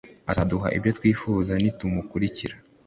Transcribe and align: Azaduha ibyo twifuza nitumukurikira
Azaduha 0.31 0.67
ibyo 0.77 0.91
twifuza 0.97 1.51
nitumukurikira 1.61 2.55